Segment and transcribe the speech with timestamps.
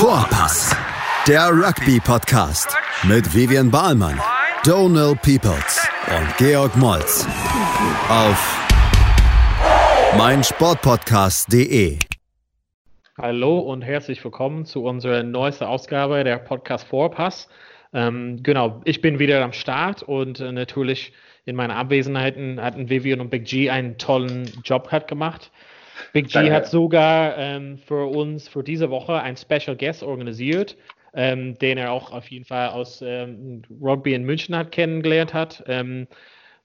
[0.00, 0.74] Vorpass,
[1.28, 4.18] der Rugby-Podcast mit Vivian Bahlmann,
[4.64, 7.26] Donal Peoples und Georg Moltz
[8.08, 8.66] auf
[10.16, 11.98] meinsportpodcast.de.
[13.18, 17.50] Hallo und herzlich willkommen zu unserer neuesten Ausgabe der Podcast Vorpass.
[17.92, 21.12] Ähm, genau, ich bin wieder am Start und äh, natürlich
[21.44, 25.50] in meiner Abwesenheit hatten Vivian und Big G einen tollen Job gemacht.
[26.12, 26.52] Big G Danke.
[26.52, 30.76] hat sogar ähm, für uns für diese Woche ein Special Guest organisiert,
[31.14, 35.62] ähm, den er auch auf jeden Fall aus ähm, Rugby in München hat kennengelernt hat.
[35.66, 36.06] Ähm,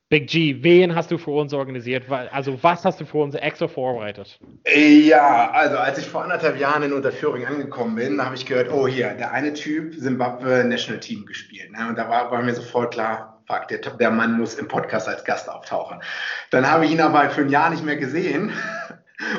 [0.07, 2.03] Big G, wen hast du für uns organisiert?
[2.09, 4.39] Also was hast du für uns extra vorbereitet?
[4.75, 8.87] Ja, also als ich vor anderthalb Jahren in Unterführung angekommen bin, habe ich gehört, oh
[8.87, 11.71] hier, der eine Typ Zimbabwe National Team gespielt.
[11.71, 11.89] Ne?
[11.89, 15.25] Und da war, war mir sofort klar, fuck, der, der Mann muss im Podcast als
[15.25, 15.99] Gast auftauchen.
[16.51, 18.53] Dann habe ich ihn aber für ein Jahr nicht mehr gesehen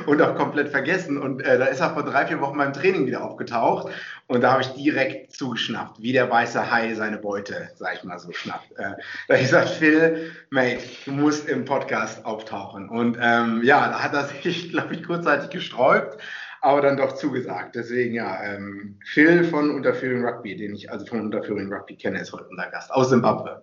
[0.07, 1.19] und auch komplett vergessen.
[1.19, 3.93] Und äh, da ist er vor drei, vier Wochen beim Training wieder aufgetaucht.
[4.27, 8.19] Und da habe ich direkt zugeschnappt, wie der weiße Hai seine Beute, sag ich mal
[8.19, 8.73] so, schnappt.
[8.73, 8.83] Äh,
[9.29, 12.89] da habe ich gesagt, Phil, Mate, du musst im Podcast auftauchen.
[12.89, 16.19] Und ähm, ja, da hat er sich, glaube ich, kurzzeitig gesträubt,
[16.63, 17.77] aber dann doch zugesagt.
[17.77, 22.33] Deswegen ja, ähm, Phil von Unterführung Rugby, den ich also von Unterführung Rugby kenne, ist
[22.33, 23.63] heute unser Gast aus Zimbabwe.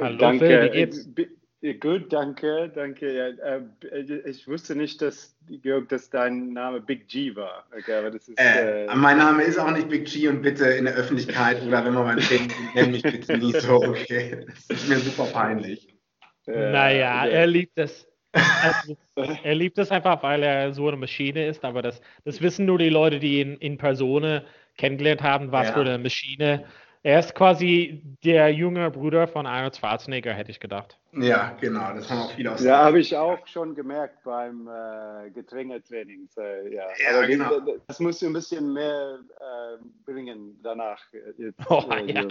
[0.00, 0.46] Hallo, Danke.
[0.46, 1.08] Phil, wie geht's?
[1.80, 3.12] Gut, danke, danke.
[3.12, 7.66] Ja, äh, ich wusste nicht, dass, Georg, dass dein Name Big G war.
[7.76, 10.66] Okay, aber das ist, äh, äh, mein Name ist auch nicht Big G und bitte
[10.66, 14.46] in der Öffentlichkeit oder wenn man mal denkt, nenn mich bitte nie so, okay.
[14.46, 15.88] Das ist mir super peinlich.
[16.46, 18.06] Äh, naja, er liebt es.
[18.32, 18.96] Also,
[19.42, 22.78] er liebt es einfach, weil er so eine Maschine ist, aber das, das wissen nur
[22.78, 24.42] die Leute, die ihn in Person
[24.76, 25.74] kennengelernt haben, was ja.
[25.74, 26.66] für eine Maschine
[27.02, 30.98] er ist quasi der junge Bruder von Arnold Schwarzenegger, hätte ich gedacht.
[31.12, 32.62] Ja, genau, das haben auch viele aus.
[32.62, 36.28] Ja, habe ich auch schon gemerkt beim äh, Getränketraining.
[36.36, 37.60] Äh, ja, ja genau.
[37.60, 41.00] Den, das musst du ein bisschen mehr äh, bringen danach.
[41.38, 42.24] Jetzt, oh, äh, ja.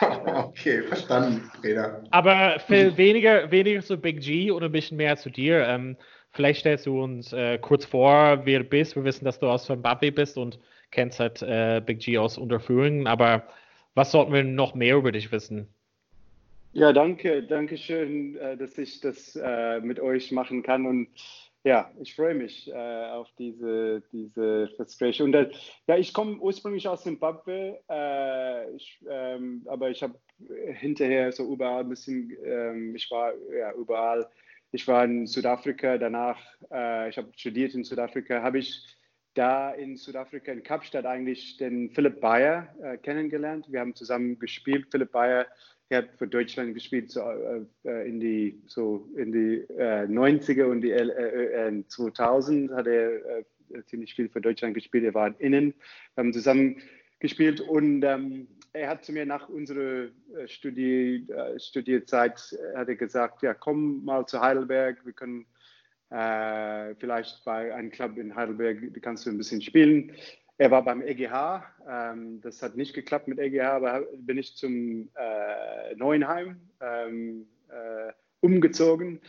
[0.46, 2.02] okay, verstanden, Peter.
[2.10, 5.64] Aber Phil, weniger, weniger zu Big G und ein bisschen mehr zu dir.
[5.66, 5.96] Ähm,
[6.32, 8.96] vielleicht stellst du uns äh, kurz vor, wer du bist.
[8.96, 10.58] Wir wissen, dass du aus Zimbabwe bist und
[10.90, 13.44] kennst halt äh, Big G aus Unterführungen, aber
[13.98, 15.66] was sollten wir noch mehr über dich wissen?
[16.72, 21.08] Ja, danke, danke schön, äh, dass ich das äh, mit euch machen kann und
[21.64, 25.24] ja, ich freue mich äh, auf diese, diese Gespräche.
[25.24, 25.34] Und
[25.88, 27.80] ja, ich komme ursprünglich aus Zimbabwe,
[28.76, 30.14] ich, ähm, aber ich habe
[30.78, 34.28] hinterher so überall ein bisschen, ähm, ich war ja überall.
[34.70, 38.97] Ich war in Südafrika, danach, ich habe studiert in Südafrika, habe ich
[39.38, 43.66] da in Südafrika, in Kapstadt, eigentlich den Philipp Bayer äh, kennengelernt.
[43.70, 44.88] Wir haben zusammen gespielt.
[44.90, 45.46] Philipp Bayer
[45.90, 50.64] er hat für Deutschland gespielt, so, äh, äh in die, so in die äh, 90er
[50.64, 53.44] und die äh, 2000 äh, hat er äh,
[53.86, 55.04] ziemlich viel für Deutschland gespielt.
[55.04, 55.72] Er war innen,
[56.14, 56.82] wir haben zusammen
[57.20, 60.08] gespielt und ähm, er hat zu mir nach unserer
[60.46, 61.26] Studie,
[61.56, 62.38] Studiezeit
[62.76, 65.46] hat er gesagt, ja, komm mal zu Heidelberg, wir können
[66.10, 70.12] äh, vielleicht bei einem Club in Heidelberg kannst du ein bisschen spielen.
[70.56, 71.62] Er war beim EGH.
[71.88, 78.12] Ähm, das hat nicht geklappt mit EGH, aber bin ich zum äh, Neuenheim ähm, äh,
[78.40, 79.20] umgezogen.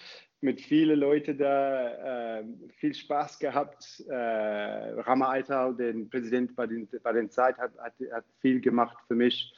[0.42, 2.44] Mit vielen Leuten da, äh,
[2.78, 4.04] viel Spaß gehabt.
[4.08, 8.98] Äh, Rama Aital, der Präsident bei den, bei den Zeit, hat, hat, hat viel gemacht
[9.08, 9.54] für mich.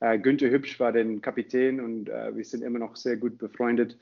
[0.00, 3.98] Äh, Günther Hübsch war der Kapitän und äh, wir sind immer noch sehr gut befreundet.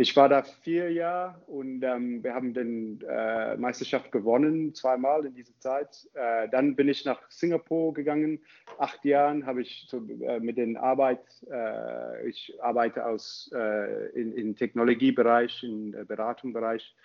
[0.00, 5.34] Ich war da vier Jahre und ähm, wir haben die äh, Meisterschaft gewonnen, zweimal in
[5.34, 6.08] dieser Zeit.
[6.14, 8.40] Äh, dann bin ich nach Singapur gegangen.
[8.78, 11.20] Acht Jahren habe ich so, äh, mit den Arbeit,
[11.52, 16.96] äh, ich arbeite aus, äh, in, im Technologiebereich, im Beratungsbereich.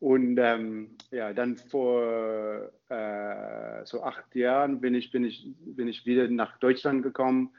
[0.00, 6.04] Und ähm, ja, dann vor äh, so acht Jahren bin ich, bin, ich, bin ich
[6.04, 7.52] wieder nach Deutschland gekommen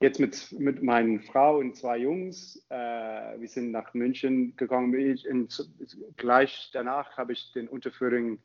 [0.00, 2.64] jetzt mit, mit meiner Frau und zwei Jungs.
[2.68, 4.94] Äh, wir sind nach München gegangen.
[4.94, 5.48] In,
[6.16, 8.38] gleich danach habe ich den Unterführung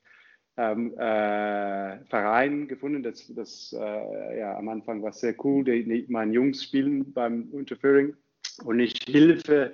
[0.57, 3.03] ähm, äh, Verein gefunden.
[3.03, 5.63] Das, das äh, ja, am Anfang war sehr cool.
[5.63, 8.15] Die, die, meine Jungs spielen beim Unterführung
[8.63, 9.73] und ich helfe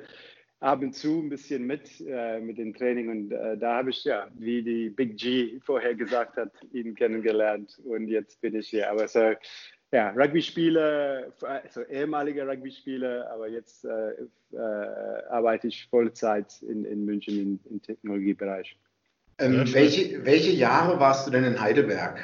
[0.61, 4.03] ab und zu ein bisschen mit äh, mit dem Training und äh, da habe ich
[4.03, 8.91] ja, wie die Big G vorher gesagt hat, ihn kennengelernt und jetzt bin ich hier.
[8.91, 9.33] Aber so
[9.91, 14.11] ja, Rugby-Spiele, also ehemalige Rugby-Spiele, aber jetzt äh,
[14.53, 14.57] äh,
[15.29, 18.77] arbeite ich Vollzeit in, in München im, im Technologiebereich.
[19.39, 22.19] Ähm, welche, welche Jahre warst du denn in Heidelberg?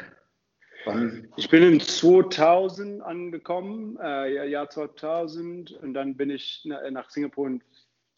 [0.86, 1.30] Wann?
[1.38, 7.64] Ich bin in 2000 angekommen, äh, Jahr 2000, und dann bin ich nach Singapur in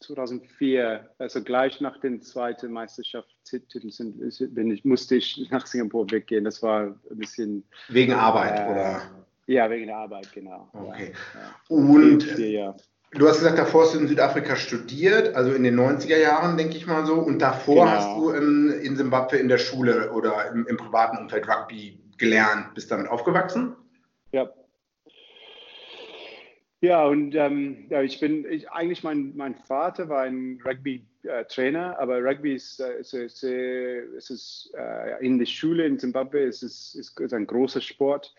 [0.00, 4.18] 2004, also gleich nach den zweiten Meisterschaftstitel sind,
[4.54, 6.44] bin ich, musste ich nach Singapur weggehen.
[6.44, 7.64] Das war ein bisschen.
[7.88, 9.26] Wegen Arbeit, äh, oder?
[9.48, 10.68] Ja, wegen der Arbeit, genau.
[10.72, 11.12] Okay.
[11.34, 11.74] Ja.
[11.74, 12.76] Und vier,
[13.12, 16.76] du hast gesagt, davor hast du in Südafrika studiert, also in den 90er Jahren, denke
[16.76, 17.14] ich mal so.
[17.14, 17.96] Und davor genau.
[17.96, 22.74] hast du in, in Simbabwe in der Schule oder im, im privaten Umfeld Rugby gelernt,
[22.74, 23.74] bist damit aufgewachsen?
[24.32, 24.52] Ja,
[26.80, 32.00] ja, und ähm, ja, ich bin, ich, eigentlich mein, mein Vater war ein Rugby-Trainer, äh,
[32.00, 36.62] aber Rugby ist, äh, ist, ist, ist, ist äh, in der Schule in Zimbabwe ist,
[36.62, 38.32] ist, ist, ist ein großer Sport.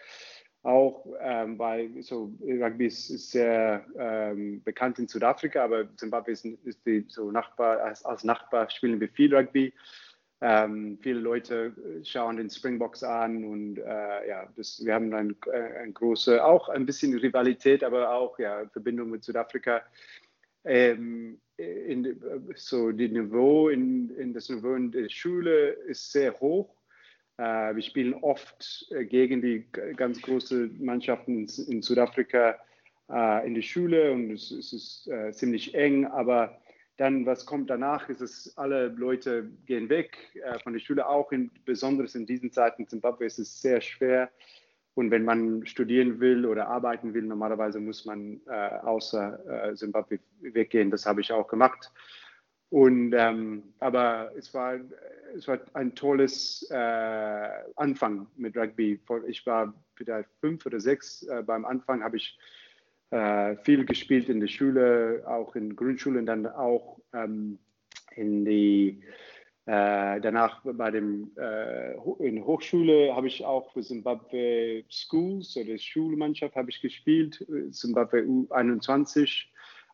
[0.63, 6.45] Auch ähm, weil so Rugby ist, ist sehr ähm, bekannt in Südafrika, aber Zimbabwe ist,
[6.45, 9.73] ist die so Nachbar, als, als Nachbar spielen wir viel Rugby.
[10.41, 11.73] Ähm, viele Leute
[12.03, 16.69] schauen den Springboks an und äh, ja, das, wir haben ein, äh, ein große, auch
[16.69, 19.81] ein bisschen Rivalität, aber auch ja, Verbindung mit Südafrika.
[20.63, 22.21] Ähm, in,
[22.55, 26.73] so die Niveau in, in das Niveau in der Schule ist sehr hoch.
[27.39, 29.65] Äh, wir spielen oft äh, gegen die
[29.95, 32.57] ganz großen Mannschaften in, Südafrika
[33.09, 36.59] äh, in der Schule und es, ist ziemlich eng, aber
[36.97, 40.17] dann, was kommt danach, ist es, alle Leute gehen weg
[40.63, 44.29] von der Schule, auch in, besonders in diesen Zeiten in Zimbabwe ist es sehr schwer.
[44.95, 50.91] Und wenn man studieren will oder arbeiten will, normalerweise muss man außer Zimbabwe weggehen.
[50.91, 51.89] Das habe ich auch gemacht.
[52.69, 54.79] Und, ähm, aber es war,
[55.35, 58.99] es war ein tolles äh, Anfang mit Rugby.
[59.27, 61.23] Ich war vielleicht fünf oder sechs.
[61.23, 62.37] Äh, beim Anfang habe ich
[63.11, 67.59] äh, viel gespielt in der Schule, auch in Grundschulen, dann auch ähm,
[68.15, 69.01] in die
[69.65, 76.55] äh, danach bei dem äh, in Hochschule habe ich auch für Zimbabwe Schools oder Schulmannschaft
[76.55, 79.45] habe ich gespielt, Zimbabwe U21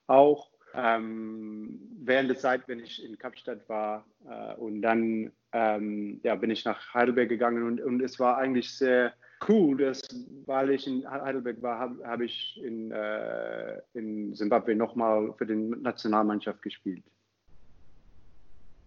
[0.07, 0.54] auch.
[0.77, 6.51] Ähm, während der Zeit, wenn ich in Kapstadt war äh, und dann ähm, ja, bin
[6.51, 9.13] ich nach Heidelberg gegangen und, und es war eigentlich sehr
[9.47, 10.01] cool, dass,
[10.45, 15.55] weil ich in Heidelberg war, habe hab ich in, äh, in Zimbabwe nochmal für die
[15.55, 17.03] Nationalmannschaft gespielt.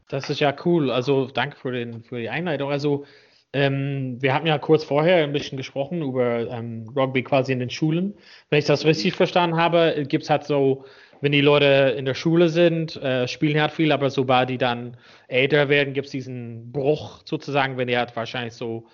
[0.08, 0.90] Das ist ja cool.
[0.90, 2.70] Also danke für, den, für die Einleitung.
[2.70, 3.04] Also
[3.52, 7.70] ähm, wir hatten ja kurz vorher ein bisschen gesprochen über ähm, Rugby quasi in den
[7.70, 8.14] Schulen.
[8.50, 10.84] Wenn ich das richtig verstanden habe, gibt es halt so,
[11.20, 14.96] wenn die Leute in der Schule sind, äh, spielen halt viel, aber sobald die dann
[15.26, 18.86] älter werden, gibt es diesen Bruch sozusagen, wenn die halt wahrscheinlich so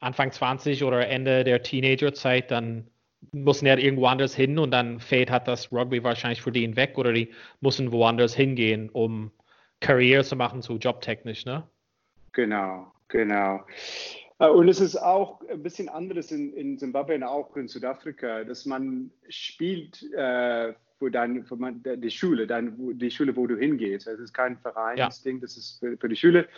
[0.00, 2.88] Anfang 20 oder Ende der Teenagerzeit, dann
[3.32, 6.76] müssen die halt irgendwo anders hin und dann fällt hat das Rugby wahrscheinlich für die
[6.76, 9.30] weg oder die müssen woanders hingehen, um
[9.80, 11.66] Karriere zu machen, so jobtechnisch, ne?
[12.32, 13.64] Genau, genau.
[14.38, 18.44] Äh, und es ist auch ein bisschen anderes in, in Zimbabwe und auch in Südafrika,
[18.44, 23.56] dass man spielt äh, für, dein, für man, die Schule, dein, die Schule, wo du
[23.56, 24.06] hingehst.
[24.06, 25.42] Es ist kein Vereinsding, ja.
[25.42, 26.48] das ist für, für die Schule.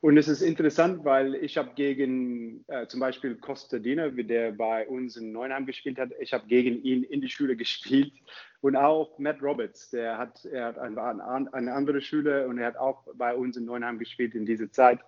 [0.00, 4.86] Und es ist interessant, weil ich habe gegen äh, zum Beispiel Costa Dina, der bei
[4.86, 8.12] uns in Neunheim gespielt hat, ich habe gegen ihn in die Schule gespielt.
[8.60, 12.76] Und auch Matt Roberts, der hat, er hat eine, eine andere Schule und er hat
[12.76, 15.00] auch bei uns in Neunheim gespielt in dieser Zeit.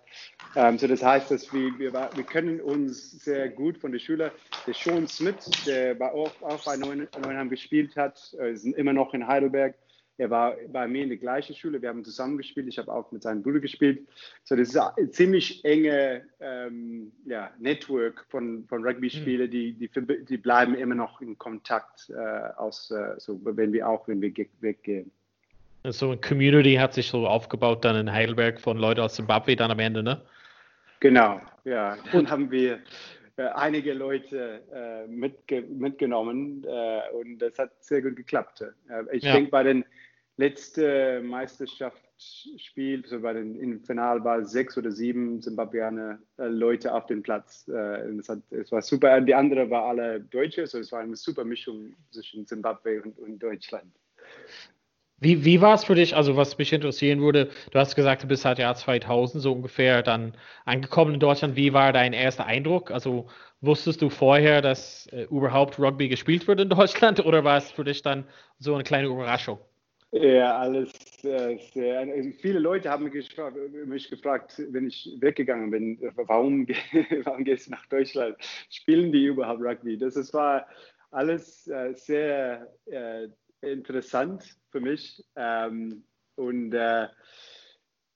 [0.55, 4.31] Ähm, so das heißt, dass wir, wir, wir können uns sehr gut von der Schule,
[4.67, 9.13] der Sean Smith, der bei, auch, auch bei Neunheim gespielt hat, äh, sind immer noch
[9.13, 9.75] in Heidelberg.
[10.21, 13.11] Er war bei mir in der gleichen Schule, wir haben zusammen gespielt, ich habe auch
[13.11, 14.07] mit seinem Bruder gespielt.
[14.43, 19.51] So, das ist ein ziemlich enge ähm, ja, Network von, von Rugby-Spielern, hm.
[19.51, 19.89] die, die,
[20.25, 24.31] die bleiben immer noch in Kontakt, äh, aus, äh, so, wenn wir auch, wenn wir
[24.59, 25.09] weggehen.
[25.85, 29.71] So eine Community hat sich so aufgebaut dann in Heidelberg von Leuten aus Zimbabwe dann
[29.71, 30.21] am Ende, ne?
[30.99, 31.97] Genau, ja.
[32.11, 32.77] Dann haben wir
[33.37, 38.61] äh, einige Leute äh, mitge mitgenommen äh, und das hat sehr gut geklappt.
[38.61, 39.33] Äh, ich ja.
[39.33, 39.83] denke, bei den
[40.37, 47.21] letzte Meisterschaftsspiel, so bei den im Finale sechs oder sieben Zimbabweaner äh, Leute auf dem
[47.21, 47.67] Platz.
[47.67, 49.21] Äh, es, hat, es, war super.
[49.21, 53.39] Die andere war alle Deutsche, so es war eine super Mischung zwischen Zimbabwe und, und
[53.39, 53.91] Deutschland.
[55.23, 56.15] Wie, wie war es für dich?
[56.15, 60.01] Also, was mich interessieren würde, du hast gesagt, du bist seit Jahr 2000 so ungefähr
[60.01, 60.33] dann
[60.65, 61.55] angekommen in Deutschland.
[61.55, 62.89] Wie war dein erster Eindruck?
[62.89, 63.27] Also,
[63.59, 67.83] wusstest du vorher, dass äh, überhaupt Rugby gespielt wird in Deutschland oder war es für
[67.83, 68.25] dich dann
[68.57, 69.59] so eine kleine Überraschung?
[70.13, 70.91] Ja, alles
[71.23, 71.99] äh, sehr.
[71.99, 76.67] Also viele Leute haben mich gefragt, wenn ich weggegangen bin, warum,
[77.23, 78.35] warum gehst du nach Deutschland?
[78.69, 79.97] Spielen die überhaupt Rugby?
[79.97, 80.67] Das, war
[81.11, 83.29] alles äh, sehr äh,
[83.61, 85.23] interessant für mich.
[85.37, 86.03] Ähm,
[86.35, 86.71] und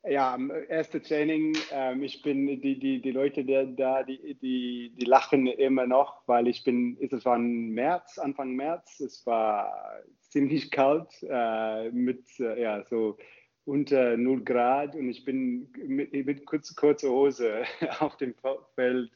[0.08, 5.06] ja, am ersten Training, ähm, ich bin, die, die, die Leute da, die, die, die
[5.06, 11.12] lachen immer noch, weil ich bin, es war März, Anfang März, es war ziemlich kalt,
[11.28, 13.18] äh, mit, äh, ja, so
[13.66, 17.64] unter 0 Grad und ich bin mit, mit kurz, kurzer Hose
[18.00, 18.36] auf dem
[18.76, 19.12] Feld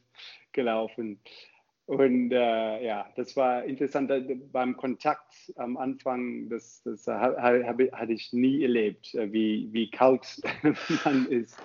[0.51, 1.19] gelaufen.
[1.89, 4.11] Und äh, ja, das war interessant
[4.51, 10.39] beim Kontakt am Anfang, das, das hatte ich nie erlebt, äh, wie, wie kalt
[11.03, 11.57] man ist.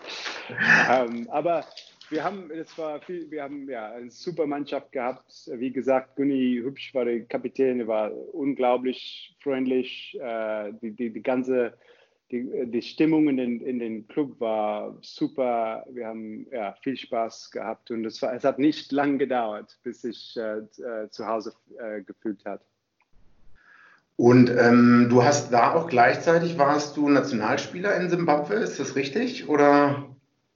[0.90, 1.66] ähm, aber
[2.08, 5.50] wir haben, es war viel, wir haben ja eine super Mannschaft gehabt.
[5.52, 10.18] Wie gesagt, Gunni Hübsch war der Kapitän, er war unglaublich freundlich.
[10.18, 11.74] Äh, die, die, die ganze
[12.34, 15.84] die, die Stimmung in den, in den Club war super.
[15.90, 20.02] Wir haben ja, viel Spaß gehabt und es, war, es hat nicht lang gedauert, bis
[20.02, 22.60] ich äh, äh, zu Hause äh, gefühlt hat.
[24.16, 29.48] Und ähm, du hast da auch gleichzeitig, warst du Nationalspieler in Simbabwe, ist das richtig?
[29.48, 30.04] Oder?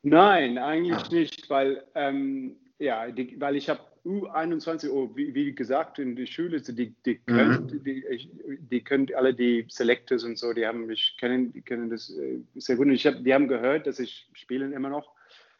[0.02, 1.14] Nein, eigentlich ah.
[1.14, 6.26] nicht, weil, ähm, ja, die, weil ich habe U21, oh, wie, wie, gesagt, in der
[6.26, 7.34] Schule, die, die, mhm.
[7.34, 8.30] können, die,
[8.70, 12.38] die, können alle die Selectors und so, die haben mich kennen, die kennen das äh,
[12.54, 12.86] sehr gut.
[12.86, 15.12] Und ich hab, die haben gehört, dass ich spielen immer noch.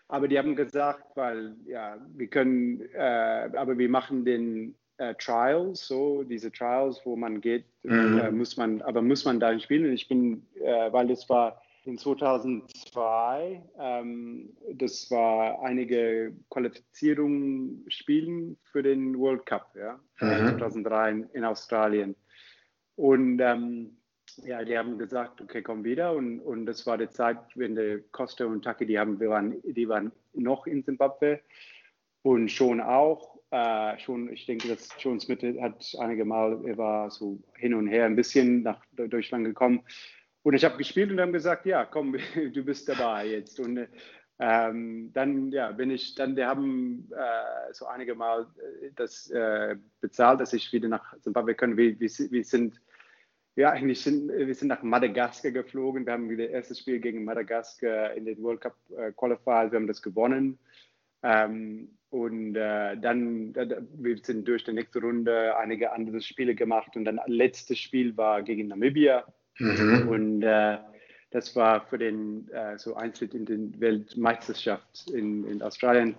[0.07, 5.87] Aber die haben gesagt, weil ja, wir können, äh, aber wir machen den äh, Trials,
[5.87, 8.19] so diese Trials, wo man geht, mhm.
[8.19, 9.93] äh, muss man, aber muss man da spielen.
[9.93, 13.63] Ich bin, äh, weil es war in 2002.
[13.79, 20.59] Ähm, das war einige Qualifizierungen spielen für den World Cup, ja, mhm.
[20.59, 22.15] 2003 in, in, Australien.
[22.97, 23.97] Und ähm,
[24.45, 26.13] ja, die haben gesagt, okay, komm wieder.
[26.13, 29.57] Und, und das war die Zeit, wenn der Costa und Taki, die, haben, wir waren,
[29.65, 31.41] die waren noch in Zimbabwe
[32.23, 33.39] und schon auch.
[33.51, 37.87] Äh, schon, ich denke, dass John Smith hat einige Mal, er war so hin und
[37.87, 39.81] her ein bisschen nach Deutschland gekommen.
[40.49, 42.17] Und ich habe gespielt und haben gesagt, ja, komm,
[42.55, 43.61] du bist dabei jetzt.
[43.61, 43.87] Und
[44.39, 49.77] ähm, dann, ja, bin ich, dann, die haben äh, so einige Mal äh, das äh,
[50.01, 51.77] bezahlt, dass ich wieder nach Zimbabwe können.
[51.77, 52.81] Wir, wir, wir, sind,
[53.57, 56.07] ja, eigentlich sind, wir sind nach Madagaskar geflogen.
[56.07, 59.71] Wir haben wieder das erste Spiel gegen Madagaskar in den World Cup äh, Qualifiers.
[59.71, 60.59] Wir haben das gewonnen.
[61.23, 66.97] Ähm, und äh, dann, wir sind durch die nächste Runde einige andere Spiele gemacht.
[66.97, 69.27] Und dann letztes Spiel war gegen Namibia.
[69.59, 70.09] Mhm.
[70.09, 70.79] Und äh,
[71.31, 76.17] das war für den äh, so Eintritt in die Weltmeisterschaft in, in Australien.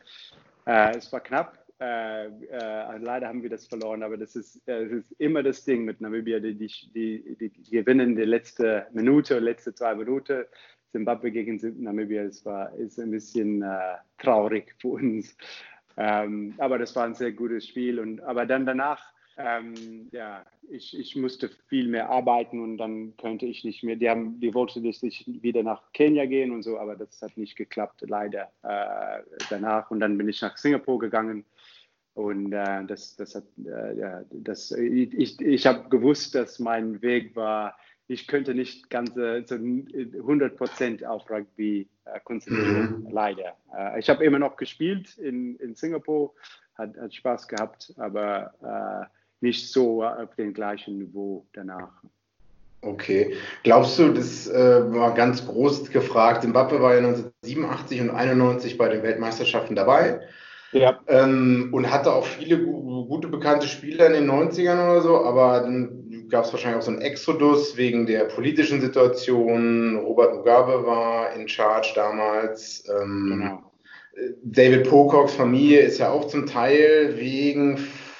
[0.65, 1.57] Äh, es war knapp.
[1.81, 5.63] Äh, äh, leider haben wir das verloren, aber das ist, äh, das ist immer das
[5.63, 6.39] Ding mit Namibia.
[6.39, 10.43] Die, die, die, die gewinnen die letzte Minute, letzte zwei Minuten.
[10.91, 13.63] Zimbabwe gegen Namibia, es war ist ein bisschen
[14.17, 15.37] traurig für uns.
[15.97, 17.99] Ähm, aber das war ein sehr gutes Spiel.
[17.99, 23.45] Und, aber dann danach ähm, ja, ich, ich musste viel mehr arbeiten und dann könnte
[23.45, 23.95] ich nicht mehr.
[23.95, 27.37] Die, haben, die wollten, dass ich wieder nach Kenia gehen und so, aber das hat
[27.37, 29.91] nicht geklappt, leider äh, danach.
[29.91, 31.45] Und dann bin ich nach Singapur gegangen.
[32.15, 37.33] Und äh, das, das hat, äh, ja, das, ich, ich habe gewusst, dass mein Weg
[37.35, 37.77] war,
[38.07, 43.11] ich könnte nicht ganze so 100 Prozent auf Rugby äh, konzentrieren, mhm.
[43.11, 43.55] leider.
[43.73, 46.33] Äh, ich habe immer noch gespielt in, in Singapur,
[46.75, 51.91] hat, hat Spaß gehabt, aber äh, nicht so auf dem gleichen Niveau danach.
[52.81, 53.35] Okay.
[53.63, 58.87] Glaubst du, das äh, war ganz groß gefragt, Zimbabwe war ja 1987 und 91 bei
[58.87, 60.21] den Weltmeisterschaften dabei.
[60.71, 60.99] Ja.
[61.07, 66.27] Ähm, und hatte auch viele gute bekannte Spieler in den 90ern oder so, aber dann
[66.29, 69.97] gab es wahrscheinlich auch so einen Exodus wegen der politischen Situation.
[69.97, 72.83] Robert Mugabe war in Charge damals.
[72.87, 73.63] Ähm, genau.
[74.43, 77.77] David Pococks Familie ist ja auch zum Teil wegen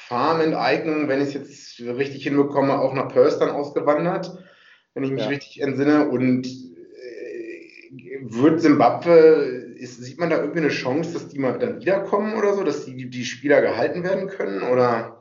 [0.09, 4.35] Farmenteignung, wenn ich es jetzt richtig hinbekomme, auch nach Perth dann ausgewandert,
[4.95, 5.29] wenn ich mich ja.
[5.29, 6.09] richtig entsinne.
[6.09, 11.79] Und äh, wird Simbabwe, ist, sieht man da irgendwie eine Chance, dass die mal dann
[11.79, 14.63] wiederkommen oder so, dass die, die Spieler gehalten werden können?
[14.63, 15.18] Oder?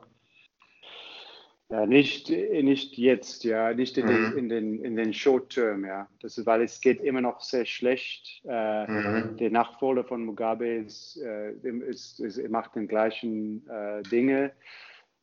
[1.71, 4.09] Ja, nicht, nicht jetzt, ja, nicht in, mhm.
[4.09, 6.07] den, in den, in den Short-Term, ja.
[6.19, 8.41] Das ist, weil es geht immer noch sehr schlecht.
[8.47, 9.37] Äh, mhm.
[9.37, 11.51] Der Nachfolger von Mugabe ist, äh,
[11.87, 14.51] ist, ist, macht den gleichen äh, Dinge.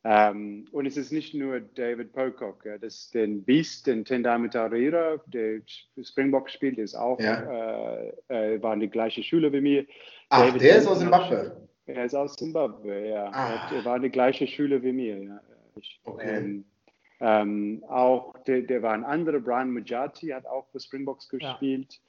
[0.05, 5.17] Ähm, und es ist nicht nur David Pocock, ja, das den Beast, den Tendai Tarira,
[5.25, 5.59] der
[6.01, 8.05] Springbok spielt, ist auch, ja.
[8.29, 9.85] äh, äh, war die gleiche Schule wie mir.
[10.29, 11.67] Ach, David der ist aus Zimbabwe?
[11.87, 13.29] Er ist aus Zimbabwe, ja.
[13.33, 13.69] Ah.
[13.75, 15.41] Er war die gleiche Schule wie mir, ja.
[16.03, 16.37] Okay.
[16.37, 16.65] Ähm,
[17.19, 21.99] ähm, auch der, der, war ein anderer, Brian Mujati, hat auch für Springboks gespielt.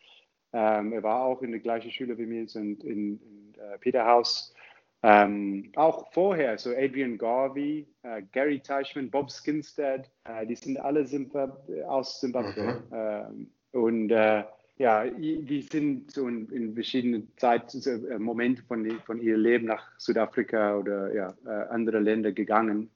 [0.52, 0.80] Ja.
[0.80, 4.54] Ähm, er war auch in der gleichen Schule wie mir in, in, in uh, Peterhouse.
[5.02, 11.04] Ähm, auch vorher, so Adrian Garvey, uh, Gary Teichmann, Bob Skinstead, uh, die sind alle
[11.04, 12.82] Zimbab aus Zimbabwe.
[12.90, 12.92] Mhm.
[12.92, 14.42] Ähm, und uh,
[14.78, 20.76] ja, die sind so in, in verschiedenen Zeitmomenten äh, von, von ihrem Leben nach Südafrika
[20.76, 22.88] oder ja, äh, andere Länder gegangen.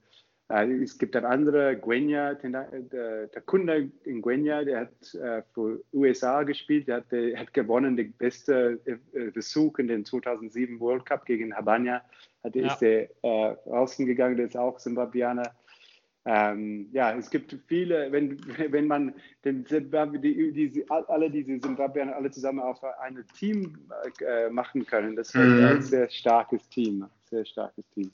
[0.49, 5.83] Äh, es gibt dann andere, Guenya, der, der Kunde in Guenya, der hat äh, für
[5.93, 8.81] USA gespielt, der hat, der hat gewonnen, der beste
[9.33, 12.03] Besuch in den 2007 World Cup gegen Habanya,
[12.45, 12.67] hat, ja.
[12.67, 15.55] ist der äh, rausgegangen, der ist auch Zimbabweaner.
[16.25, 18.39] Ähm, ja, es gibt viele, wenn,
[18.73, 23.77] wenn man den Zimbabwe, die, die, alle diese Zimbabweaner alle zusammen auf ein Team
[24.21, 25.65] äh, machen können, das wäre mhm.
[25.65, 27.07] ein sehr starkes Team.
[27.29, 28.11] Sehr starkes Team.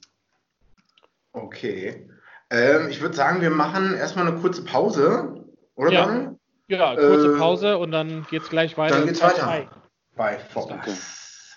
[1.33, 2.09] Okay.
[2.51, 6.07] Ähm, ich würde sagen, wir machen erstmal eine kurze Pause, oder ja.
[6.07, 6.39] Dann?
[6.69, 8.97] Ja, kurze äh, Pause und dann geht es gleich weiter.
[8.97, 9.43] Dann geht's weiter.
[9.43, 9.69] Zwei.
[10.17, 11.57] Bei Fox.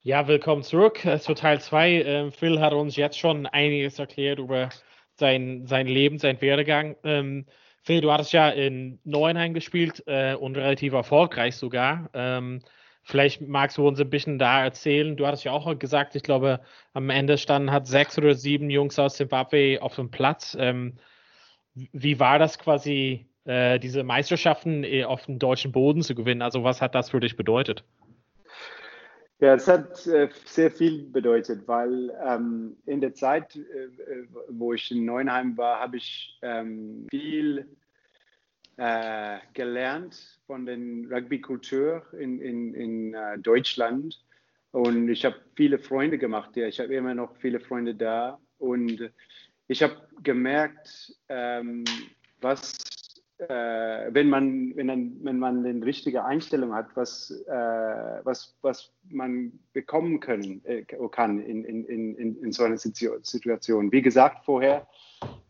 [0.00, 1.90] Ja, willkommen zurück äh, zu Teil 2.
[2.02, 4.70] Ähm, Phil hat uns jetzt schon einiges erklärt über
[5.14, 6.96] sein, sein Leben, sein Werdegang.
[7.04, 7.46] Ähm,
[7.82, 12.08] Phil, du hattest ja in Neuenheim gespielt äh, und relativ erfolgreich sogar.
[12.14, 12.60] Ähm,
[13.08, 15.16] vielleicht magst du uns ein bisschen da erzählen.
[15.16, 16.60] Du hattest ja auch gesagt, ich glaube,
[16.92, 20.56] am Ende standen hat sechs oder sieben Jungs aus Zimbabwe auf dem Platz.
[20.60, 20.98] Ähm,
[21.74, 26.42] wie war das quasi, äh, diese Meisterschaften äh, auf dem deutschen Boden zu gewinnen?
[26.42, 27.82] Also was hat das für dich bedeutet?
[29.40, 34.74] Ja, es hat äh, sehr viel bedeutet, weil ähm, in der Zeit, äh, äh, wo
[34.74, 37.68] ich in Neuenheim war, habe ich ähm, viel
[38.78, 44.18] äh, gelernt von der Rugby-Kultur in, in, in äh, Deutschland.
[44.70, 46.68] Und ich habe viele Freunde gemacht hier.
[46.68, 48.38] Ich habe immer noch viele Freunde da.
[48.58, 49.10] Und
[49.66, 51.84] ich habe gemerkt, ähm,
[52.40, 52.78] was
[53.38, 58.92] äh, wenn man, wenn, dann, wenn man die richtige Einstellung hat, was, äh, was, was
[59.10, 63.92] man bekommen können, äh, kann in, in, in, in so einer Situation.
[63.92, 64.88] Wie gesagt vorher,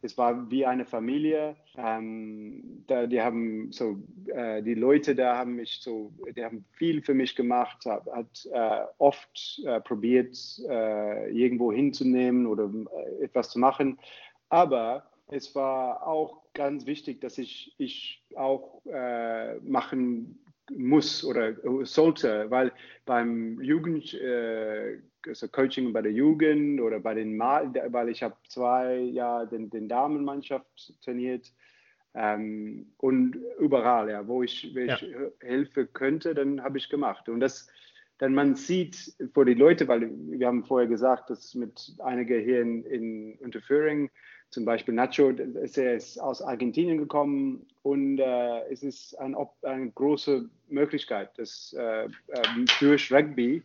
[0.03, 1.57] es war wie eine Familie.
[1.77, 7.03] Ähm, da, die haben so, äh, die Leute da haben mich so, die haben viel
[7.03, 12.71] für mich gemacht, hat, hat äh, oft äh, probiert, irgendwo hinzunehmen oder
[13.21, 13.99] etwas zu machen.
[14.51, 21.55] Aber es war auch ganz wichtig, dass ich, ich auch äh, machen muss oder
[21.85, 22.73] sollte, weil
[23.07, 28.37] beim Jugend, äh, also Coaching bei der Jugend oder bei den Mal, weil ich habe
[28.49, 31.53] zwei Jahre den, den Damenmannschaft trainiert
[32.15, 35.19] ähm, und überall, ja, wo ich, wo ich ja.
[35.41, 37.29] helfen könnte, dann habe ich gemacht.
[37.29, 37.69] Und das,
[38.19, 42.61] dann man sieht vor die Leute, weil wir haben vorher gesagt, dass mit einigen hier
[42.63, 44.11] in, in Unterföhring
[44.51, 50.49] zum Beispiel Nacho, er ist aus Argentinien gekommen und äh, es ist ein, eine große
[50.69, 52.09] Möglichkeit, dass äh, äh,
[52.81, 53.63] durch Rugby,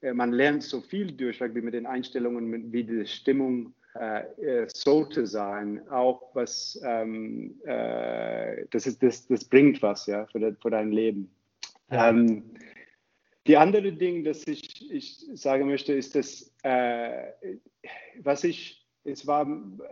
[0.00, 4.24] äh, man lernt so viel durch Rugby mit den Einstellungen, mit, wie die Stimmung äh,
[4.42, 10.54] äh, sollte sein, auch was, ähm, das, ist, das, das bringt was ja, für, de,
[10.60, 11.30] für dein Leben.
[11.90, 12.10] Ja.
[12.10, 12.42] Ähm,
[13.46, 16.52] die andere Ding, das ich, ich sagen möchte, ist, dass
[18.24, 19.46] was ich es war,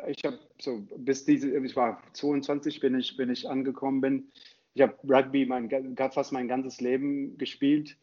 [0.09, 4.29] ich habe so bis diese, ich war 22, bin ich, bin ich angekommen bin.
[4.74, 5.70] Ich habe Rugby mein,
[6.11, 7.96] fast mein ganzes Leben gespielt,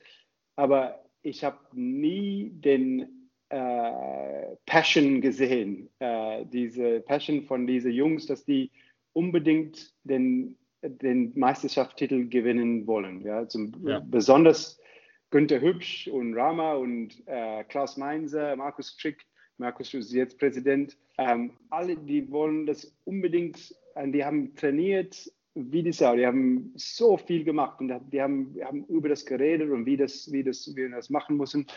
[0.56, 8.45] aber ich habe nie den äh, Passion gesehen, äh, diese Passion von diesen Jungs, dass
[8.45, 8.71] die
[9.13, 13.21] unbedingt den, den Meisterschaftstitel gewinnen wollen.
[13.21, 13.47] Ja?
[13.47, 14.00] Zum, ja.
[14.00, 14.80] Besonders
[15.30, 19.26] Günther Hübsch und Rama und äh, Klaus Meinzer, Markus Trick,
[19.62, 20.97] Markus ist jetzt Präsident.
[21.19, 26.15] Ähm, alle, die wollen das unbedingt, äh, die haben trainiert wie die Sau.
[26.15, 30.32] Die haben so viel gemacht und die haben, haben über das geredet und wie, das,
[30.32, 31.67] wie, das, wie wir das machen müssen.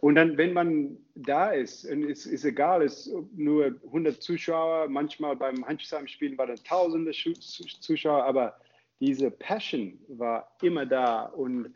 [0.00, 5.36] Und dann, wenn man da ist, und es ist egal, es nur 100 Zuschauer, manchmal
[5.36, 8.56] beim Handspielen waren tausende Zuschauer, aber
[9.00, 11.72] diese Passion war immer da und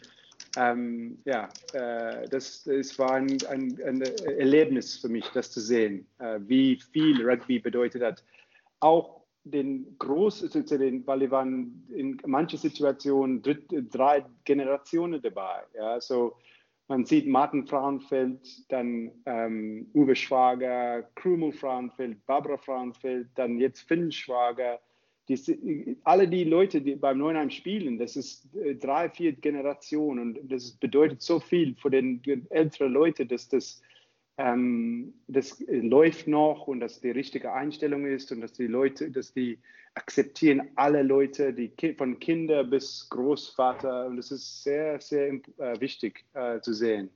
[0.56, 6.06] ähm, ja, äh, das, das war ein, ein, ein, Erlebnis für mich, das zu sehen,
[6.18, 8.24] äh, wie viel Rugby bedeutet hat.
[8.80, 10.50] Auch den großen,
[11.06, 15.62] weil wir waren in manchen Situationen dritt, drei Generationen dabei.
[15.74, 16.36] Ja, so
[16.90, 24.10] man sieht Martin Frauenfeld, dann ähm, Uwe Schwager, Krümel Frauenfeld, Barbara Frauenfeld, dann jetzt Finn
[24.10, 24.80] Schwager,
[25.30, 30.50] die, alle die Leute, die beim Neuenheim spielen, das ist äh, drei, vier Generationen und
[30.50, 33.80] das bedeutet so viel für den älteren Leute, dass das,
[34.38, 39.32] ähm, das läuft noch und dass die richtige Einstellung ist und dass die Leute, dass
[39.32, 39.58] die
[39.94, 46.24] akzeptieren alle Leute, die von Kinder bis Großvater und das ist sehr, sehr äh, wichtig
[46.34, 47.10] äh, zu sehen.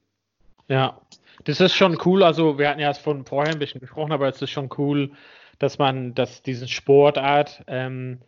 [0.69, 1.01] Ja,
[1.45, 2.23] das ist schon cool.
[2.23, 5.11] Also wir hatten ja von vorher ein bisschen gesprochen, aber es ist schon cool,
[5.59, 8.21] dass man, dass diese Sportart ähm,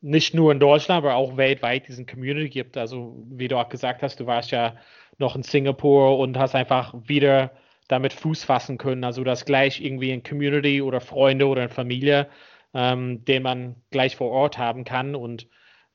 [0.00, 2.76] nicht nur in Deutschland, aber auch weltweit diesen Community gibt.
[2.76, 4.76] Also wie du auch gesagt hast, du warst ja
[5.18, 7.52] noch in Singapur und hast einfach wieder
[7.88, 9.04] damit Fuß fassen können.
[9.04, 12.28] Also das gleich irgendwie in Community oder Freunde oder in Familie,
[12.74, 15.14] ähm, den man gleich vor Ort haben kann.
[15.14, 15.48] Und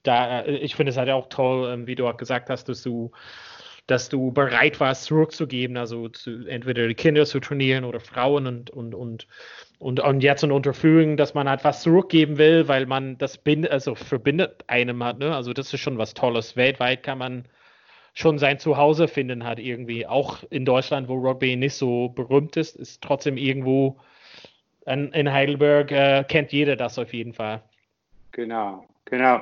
[0.03, 2.81] da, äh, ich finde es halt auch toll, ähm, wie du auch gesagt hast, dass
[2.81, 3.11] du,
[3.91, 8.69] dass du bereit warst, zurückzugeben, also zu, entweder die Kinder zu trainieren oder Frauen und,
[8.69, 9.27] und, und,
[9.79, 13.93] und, und jetzt in Unterführung, dass man halt zurückgeben will, weil man das bind, also
[13.95, 15.35] verbindet einem hat, ne?
[15.35, 16.55] Also das ist schon was Tolles.
[16.55, 17.45] Weltweit kann man
[18.13, 20.07] schon sein Zuhause finden hat irgendwie.
[20.07, 23.99] Auch in Deutschland, wo Rugby nicht so berühmt ist, ist trotzdem irgendwo
[24.85, 27.61] in, in Heidelberg äh, kennt jeder das auf jeden Fall.
[28.31, 29.41] Genau, genau.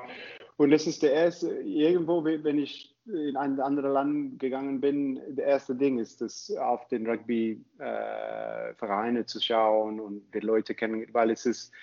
[0.57, 5.45] Und das ist der erste, irgendwo, wenn ich in ein anderes Land gegangen bin, der
[5.45, 11.31] erste Ding ist, das auf den Rugby-Vereine äh, zu schauen und die Leute kennen, weil
[11.31, 11.73] es ist,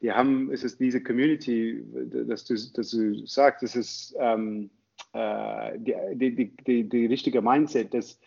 [0.00, 1.84] die haben, es ist diese Community,
[2.26, 4.70] dass du, dass du sagst, es ist ähm,
[5.12, 8.18] äh, die, die, die, die, richtige Mindset, dass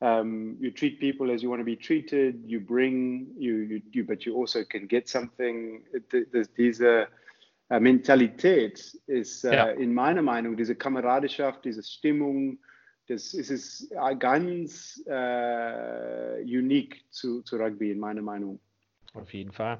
[0.00, 3.80] um, ähm, you treat people as you want to be treated, you bring, you, you,
[3.92, 5.84] you but you also can get something.
[6.56, 7.06] Diese äh,
[7.68, 9.66] Mentalität ist äh, ja.
[9.70, 12.58] in meiner Meinung, diese Kameradschaft, diese Stimmung,
[13.08, 18.60] das ist es ganz äh, unique zu, zu Rugby in meiner Meinung.
[19.14, 19.78] Auf jeden Fall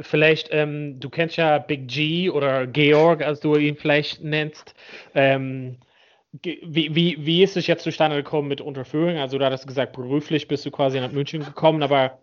[0.00, 4.74] vielleicht, ähm, du kennst ja Big G oder Georg, als du ihn vielleicht nennst.
[5.14, 5.78] Ähm,
[6.42, 9.16] wie, wie, wie ist es jetzt zustande gekommen mit Unterführung?
[9.16, 12.18] Also, du hattest gesagt, beruflich bist du quasi nach München gekommen, aber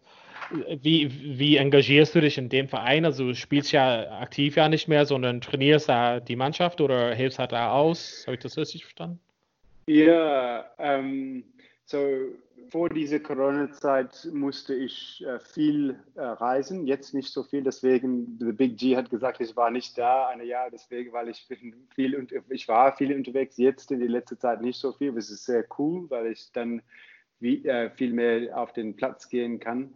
[0.81, 3.05] wie, wie engagierst du dich in dem Verein?
[3.05, 7.39] Also, du spielst ja aktiv ja nicht mehr, sondern trainierst da die Mannschaft oder hilfst
[7.39, 8.23] halt da aus?
[8.25, 9.19] Habe ich das richtig verstanden?
[9.87, 11.43] Ja, ähm,
[11.85, 11.97] so
[12.69, 18.51] vor dieser Corona-Zeit musste ich äh, viel äh, reisen, jetzt nicht so viel, deswegen, The
[18.51, 21.45] Big G hat gesagt, ich war nicht da ein Jahr, deswegen, weil ich
[21.93, 25.29] viel und ich war viel unterwegs, jetzt in die letzte Zeit nicht so viel, das
[25.29, 26.81] ist sehr cool, weil ich dann
[27.39, 29.93] wie, äh, viel mehr auf den Platz gehen kann.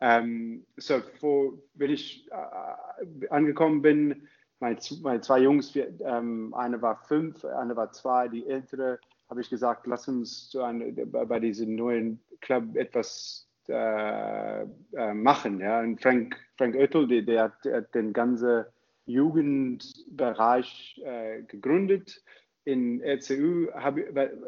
[0.00, 4.28] Ähm, so, vor, wenn ich äh, angekommen bin,
[4.60, 9.40] meine, meine zwei Jungs, wir, ähm, eine war fünf, eine war zwei, die ältere, habe
[9.40, 15.60] ich gesagt, lass uns so ein, bei diesem neuen Club etwas äh, äh, machen.
[15.60, 15.80] Ja?
[15.80, 18.64] Und Frank, Frank Oettel, der, der, hat, der hat den ganzen
[19.06, 22.22] Jugendbereich äh, gegründet.
[22.64, 23.96] In RCU, hab,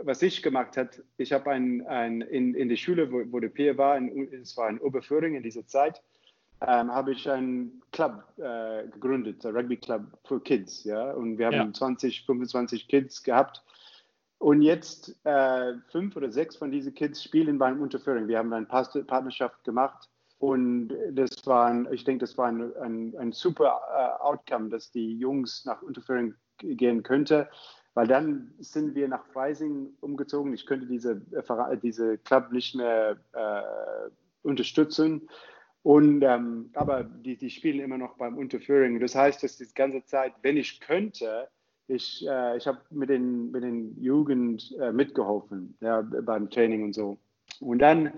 [0.02, 3.50] was ich gemacht habe, ich habe ein, ein, in, in der Schule, wo, wo der
[3.50, 4.00] Peer war,
[4.32, 6.02] es war in Oberföhring in dieser Zeit,
[6.62, 10.84] ähm, habe ich einen Club äh, gegründet, ein Rugby Club für Kids.
[10.84, 11.12] Ja?
[11.12, 11.72] Und wir haben ja.
[11.72, 13.62] 20, 25 Kids gehabt
[14.38, 18.28] und jetzt äh, fünf oder sechs von diesen Kids spielen beim Unterführung.
[18.28, 23.16] Wir haben eine Partnerschaft gemacht und das war, ein, ich denke, das war ein, ein,
[23.18, 27.48] ein super äh, Outcome, dass die Jungs nach Unterführung gehen könnte,
[27.96, 30.52] weil dann sind wir nach Freising umgezogen.
[30.52, 34.10] Ich könnte diese, äh, diese Club nicht mehr äh,
[34.42, 35.30] unterstützen.
[35.82, 39.00] Und, ähm, aber die, die spielen immer noch beim Unterführung.
[39.00, 41.48] Das heißt, dass die ganze Zeit, wenn ich könnte,
[41.88, 46.92] ich, äh, ich habe mit den, mit den Jugend äh, mitgeholfen ja, beim Training und
[46.92, 47.16] so.
[47.60, 48.12] Und dann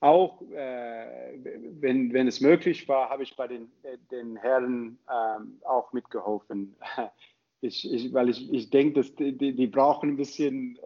[0.00, 1.38] auch, äh,
[1.78, 6.74] wenn, wenn es möglich war, habe ich bei den, äh, den Herren ähm, auch mitgeholfen.
[7.60, 10.78] Ich, ich, weil ich, ich denke, die, die brauchen ein bisschen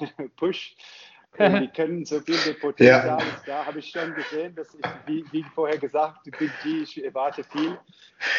[0.00, 0.76] äh, Push
[1.38, 3.16] die können so viel Potenzial ja.
[3.18, 3.64] ist da.
[3.64, 7.78] Habe ich schon gesehen, dass ich, wie, wie vorher gesagt, Big G, ich erwarte viel.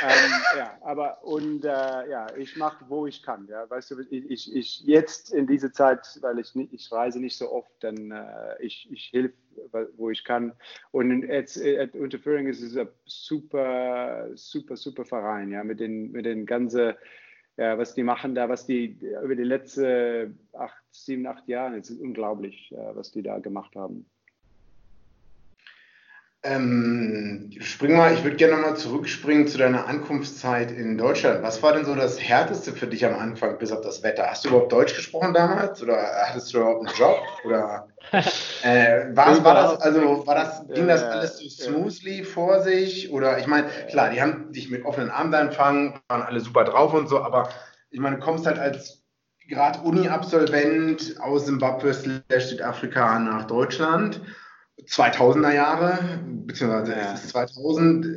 [0.01, 1.67] Ähm, ja, aber und äh,
[2.09, 3.47] ja, ich mache, wo ich kann.
[3.47, 7.37] Ja, weißt du, ich, ich jetzt in dieser Zeit, weil ich nicht, ich reise nicht
[7.37, 9.35] so oft, dann äh, ich, ich helfe,
[9.95, 10.53] wo ich kann.
[10.91, 16.11] Und jetzt äh, unter Führung ist es ein super, super, super Verein, ja, mit den,
[16.11, 16.95] mit den ganzen
[17.59, 21.89] ja, was die machen da, was die über die letzten acht, sieben, acht Jahre, es
[21.89, 24.09] ist unglaublich, was die da gemacht haben.
[26.41, 31.43] Ähm, spring mal, ich würde gerne nochmal zurückspringen zu deiner Ankunftszeit in Deutschland.
[31.43, 34.27] Was war denn so das Härteste für dich am Anfang, bis auf das Wetter?
[34.29, 35.97] Hast du überhaupt Deutsch gesprochen damals oder
[36.27, 37.21] hattest du überhaupt einen Job?
[37.43, 37.89] Oder
[38.63, 43.11] äh, war, war das, also war das, ging das alles so smoothly vor sich?
[43.11, 46.93] Oder ich meine, klar, die haben dich mit offenen Armen empfangen, waren alle super drauf
[46.93, 47.49] und so, aber
[47.89, 49.03] ich meine, du kommst halt als
[49.49, 54.21] gerade Uni-Absolvent aus Zimbabwe slash Südafrika nach Deutschland
[54.85, 57.15] 2000er Jahre, beziehungsweise ja.
[57.15, 58.07] 2000.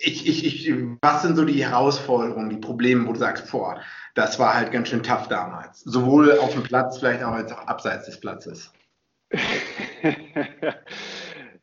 [0.00, 0.72] Ich, ich, ich,
[1.02, 3.80] was sind so die Herausforderungen, die Probleme, wo du sagst, boah,
[4.14, 5.80] das war halt ganz schön tough damals.
[5.80, 8.72] Sowohl auf dem Platz, vielleicht auch als auch abseits des Platzes.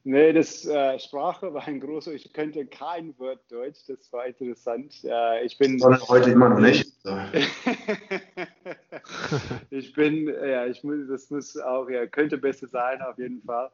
[0.08, 5.04] Nee, das äh, Sprache war ein großer, ich könnte kein Wort Deutsch, das war interessant.
[5.04, 5.80] Äh, ich bin.
[5.80, 6.94] Sondern heute immer noch nicht.
[9.72, 13.72] ich bin, ja, ich muss, das muss auch, ja, könnte besser sein, auf jeden Fall.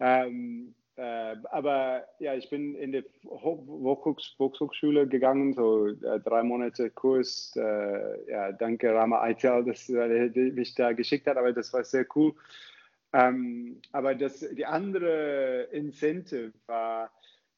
[0.00, 7.54] Ähm, äh, aber ja, ich bin in die Volkshochschule gegangen, so äh, drei Monate Kurs.
[7.56, 12.04] Äh, ja, danke Rama Aitel, dass er mich da geschickt hat, aber das war sehr
[12.16, 12.34] cool.
[13.12, 17.10] Ähm, aber das, die andere Incentive war,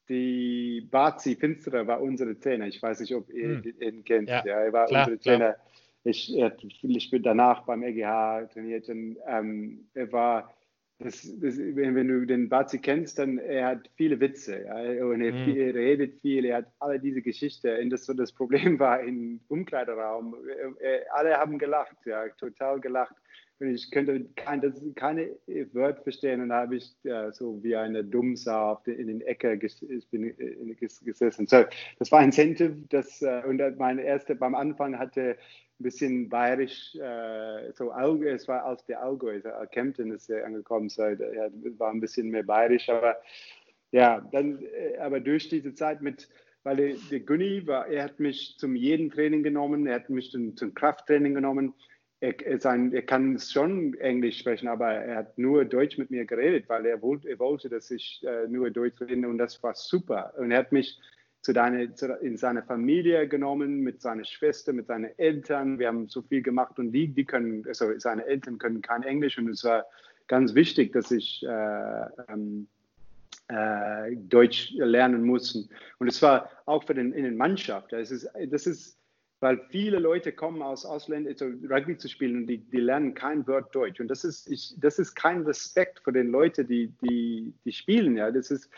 [0.07, 2.67] die Bazi Finsterer war unsere Trainer.
[2.67, 3.73] Ich weiß nicht, ob ihr hm.
[3.79, 4.29] ihn kennt.
[4.29, 5.55] Ja, ja er war klar, unsere Trainer.
[6.03, 6.35] Ich,
[6.81, 10.53] ich bin danach beim EGH trainiert und ähm, er war
[11.03, 15.33] das, das, wenn du den Bazi kennst, dann er hat viele Witze ja, und er,
[15.33, 15.55] mhm.
[15.55, 17.79] er, redet viel, er hat alle diese Geschichten.
[17.81, 20.35] Und das so das Problem war im Umkleideraum.
[21.11, 23.15] Alle haben gelacht, ja, total gelacht.
[23.61, 25.29] Und ich könnte kein, das, keine
[25.73, 29.55] Wörter verstehen und da habe ich ja, so wie eine Dummsau auf in den Ecke
[29.55, 31.45] ges, bin äh, gesessen.
[31.45, 31.63] So,
[31.99, 35.37] das war ein Incentive, das äh, und meine erste beim Anfang hatte
[35.81, 40.45] ein bisschen bayerisch, äh, so Auge, es war aus der Allgäu, also Kempten ist er
[40.45, 43.17] angekommen, so, ja, war ein bisschen mehr bayerisch, aber
[43.91, 46.29] ja, dann, äh, aber durch diese Zeit mit,
[46.63, 50.31] weil der, der Günni war, er hat mich zum jeden Training genommen, er hat mich
[50.31, 51.73] zum, zum Krafttraining genommen.
[52.23, 56.25] Er, er, sein, er kann schon Englisch sprechen, aber er hat nur Deutsch mit mir
[56.25, 59.73] geredet, weil er wollte, er wollte dass ich äh, nur Deutsch rede und das war
[59.73, 60.31] super.
[60.37, 60.99] Und er hat mich
[61.41, 65.79] zu deine, zu, in seine Familie genommen, mit seiner Schwester, mit seinen Eltern.
[65.79, 69.37] Wir haben so viel gemacht und die, die können, also seine Eltern können kein Englisch
[69.37, 69.85] und es war
[70.27, 72.67] ganz wichtig, dass ich äh, ähm,
[73.47, 75.67] äh, Deutsch lernen musste.
[75.99, 77.91] Und es war auch für den in der Mannschaft.
[77.91, 78.97] Das ist, das ist,
[79.39, 83.45] weil viele Leute kommen aus Ausländern, also Rugby zu spielen und die, die lernen kein
[83.47, 83.99] Wort Deutsch.
[83.99, 88.15] Und das ist, ich, das ist kein Respekt für den Leute, die, die, die spielen.
[88.15, 88.69] Ja, das ist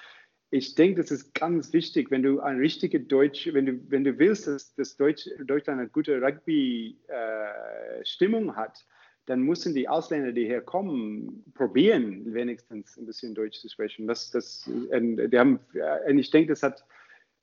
[0.54, 4.20] ich denke, das ist ganz wichtig, wenn du eine richtige Deutsch, wenn du, wenn du
[4.20, 8.86] willst, dass, dass Deutsch, Deutschland eine gute Rugby-Stimmung äh, hat,
[9.26, 14.06] dann müssen die Ausländer, die herkommen, probieren, wenigstens ein bisschen Deutsch zu sprechen.
[14.06, 15.60] Das, das, die haben,
[16.08, 16.86] und ich denke, das hat,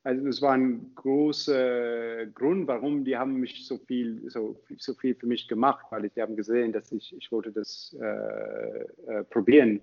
[0.04, 5.16] also das war ein großer Grund, warum die haben mich so viel, so, so viel
[5.16, 9.80] für mich gemacht, weil die haben gesehen, dass ich, ich wollte das äh, äh, probieren.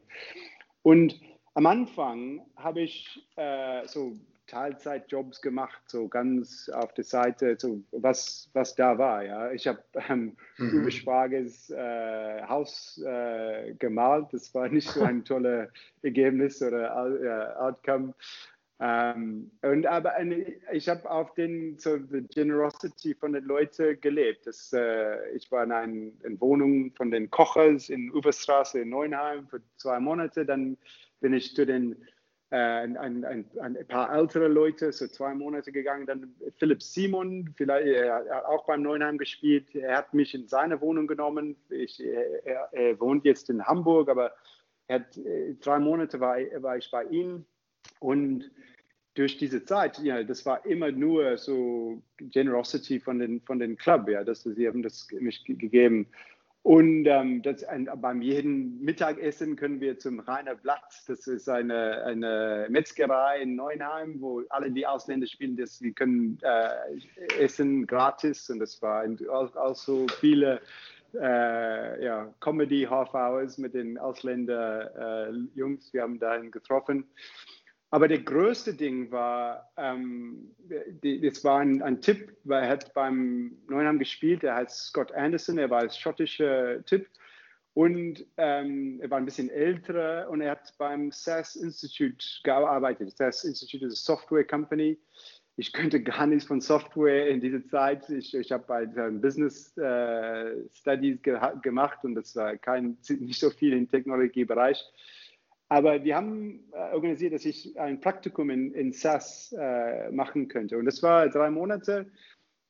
[0.82, 1.20] Und
[1.58, 4.16] am Anfang habe ich äh, so
[4.46, 9.24] Teilzeitjobs gemacht, so ganz auf der Seite, so was, was da war.
[9.24, 9.52] Ja.
[9.52, 10.88] Ich habe ähm, mhm.
[10.88, 14.28] Äh, Haus äh, gemalt.
[14.34, 15.68] Das war nicht so ein tolles
[16.04, 16.92] Ergebnis oder
[17.22, 18.14] äh, Outcome.
[18.80, 20.14] Ähm, und aber
[20.72, 24.46] ich habe auf den so the Generosity von den Leuten gelebt.
[24.46, 29.62] Das, äh, ich war in einer Wohnung von den Kochers in Uferstraße in Neuenheim für
[29.78, 30.46] zwei Monate.
[30.46, 30.78] Dann
[31.22, 31.96] bin ich zu den
[32.52, 33.26] äh, ein, ein,
[33.60, 36.06] ein, paar ältere Leute, so zwei Monate gegangen.
[36.06, 39.74] Dann Philipp Simon, vielleicht, er hat auch beim Neuenheim gespielt.
[39.76, 41.56] Er hat mich in seine Wohnung genommen.
[41.70, 44.34] Ich, er, er, wohnt jetzt in Hamburg, aber
[44.88, 47.46] er hat, äh, drei Monate war, war ich bei ihm.
[48.00, 48.50] Und
[49.16, 54.10] durch diese Zeit, ja, das war immer nur so Generosity von den, von den Club,
[54.10, 56.08] ja, dass sie haben das mich gegeben.
[56.62, 62.04] Und ähm, das, ein, beim jeden Mittagessen können wir zum Rainer Blatt, das ist eine,
[62.04, 68.50] eine Metzgerei in Neuenheim, wo alle die Ausländer spielen, das, die können äh, essen gratis
[68.50, 70.60] und das war auch, auch so viele
[71.14, 77.06] äh, ja, Comedy Half Hours mit den Ausländer äh, wir haben dahin getroffen.
[77.90, 80.54] Aber der größte Ding war, ähm,
[81.04, 85.14] die, das war ein, ein Tipp, weil er hat beim Neuenheim gespielt, er heißt Scott
[85.14, 87.08] Anderson, er war ein schottischer Tipp
[87.74, 93.16] und ähm, er war ein bisschen älter und er hat beim SAS Institute gearbeitet.
[93.16, 94.98] SAS Institute ist eine Software Company.
[95.56, 98.10] Ich könnte gar nichts von Software in dieser Zeit.
[98.10, 103.50] Ich, ich habe bei Business äh, Studies ge gemacht und das war kein, nicht so
[103.50, 104.84] viel im Technologiebereich.
[105.70, 110.78] Aber wir haben äh, organisiert, dass ich ein Praktikum in, in SAS äh, machen könnte.
[110.78, 112.10] Und das war drei Monate.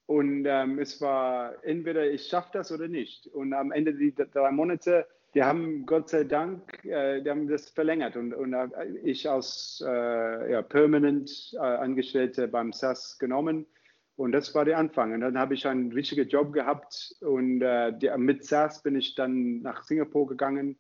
[0.08, 3.28] Und ähm, es war entweder ich schaffe das oder nicht.
[3.28, 5.06] Und am Ende der drei Monate,
[5.36, 8.16] die haben Gott sei Dank, äh, die haben das verlängert.
[8.16, 8.68] Und, und äh,
[9.04, 13.68] ich als äh, ja, permanent äh, Angestellte beim SAS genommen.
[14.16, 15.14] Und das war der Anfang.
[15.14, 17.16] Und dann habe ich einen richtigen Job gehabt.
[17.22, 20.80] Und die, mit SAS bin ich dann nach Singapur gegangen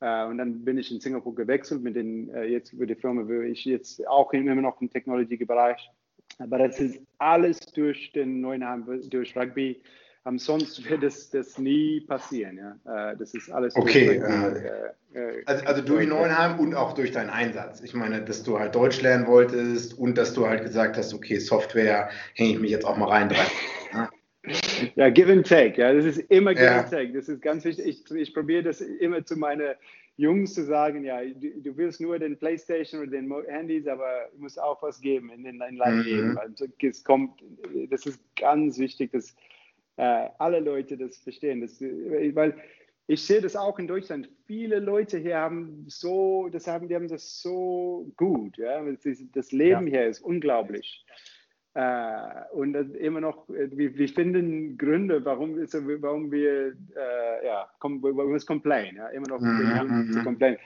[0.00, 3.42] und dann bin ich in Singapur gewechselt mit den, äh, jetzt über die Firma, wo
[3.42, 5.90] ich jetzt auch immer noch im Technology-Bereich.
[6.38, 9.82] Aber das ist alles durch den neuen Namen, durch Rugby.
[10.24, 12.58] Ansonsten wird das, das nie passieren.
[12.58, 13.10] Ja?
[13.10, 13.74] Äh, das ist alles.
[13.74, 14.16] Okay.
[14.16, 17.80] Äh, äh, also, also durch Neuenheim und auch durch deinen Einsatz.
[17.80, 21.38] Ich meine, dass du halt Deutsch lernen wolltest und dass du halt gesagt hast, okay,
[21.38, 23.34] Software hänge ich mich jetzt auch mal rein.
[24.80, 24.88] ja?
[24.96, 25.80] ja, give and take.
[25.80, 26.80] Ja, das ist immer give ja.
[26.80, 27.12] and take.
[27.12, 27.86] Das ist ganz wichtig.
[27.86, 29.74] Ich, ich probiere das immer zu meinen
[30.16, 34.42] Jungs zu sagen, ja, du, du, willst nur den Playstation oder den Handys, aber du
[34.42, 36.32] musst auch was geben in, in dein Leben.
[36.32, 36.38] Mhm.
[36.38, 37.42] Also, es kommt,
[37.88, 39.34] das ist ganz wichtig, dass
[39.96, 41.60] äh, alle Leute das verstehen.
[41.62, 42.54] Das, weil
[43.06, 44.28] ich sehe das auch in Deutschland.
[44.46, 48.56] Viele Leute hier haben so, das haben, die haben das so gut.
[48.56, 48.84] Ja?
[49.32, 49.98] Das Leben ja.
[49.98, 51.04] hier ist unglaublich.
[51.74, 58.44] Äh, und immer noch, wir, wir, finden Gründe, warum, warum wir, äh, ja, warum es
[58.44, 59.08] complain, ja?
[59.08, 60.24] immer noch mhm, zu mhm.
[60.24, 60.56] complain.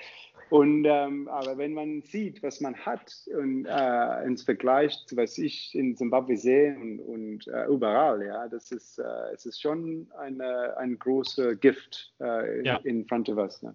[0.50, 5.36] Und, ähm, aber wenn man sieht, was man hat und äh, ins Vergleich zu was
[5.36, 9.02] ich in Zimbabwe sehe und, und äh, überall, ja, das ist, äh,
[9.34, 12.76] es ist schon eine, ein großer Gift äh, ja.
[12.84, 13.62] in front of us.
[13.62, 13.74] Ne?